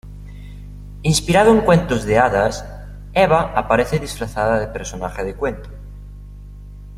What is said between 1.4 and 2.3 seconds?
en cuentos de